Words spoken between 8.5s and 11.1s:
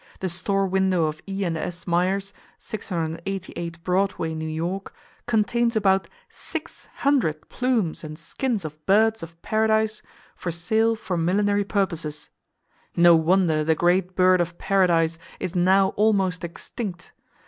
of birds of paradise for sale